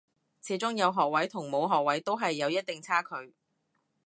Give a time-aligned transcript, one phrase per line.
[0.41, 3.35] 始終有學位同冇學位都係有一定差距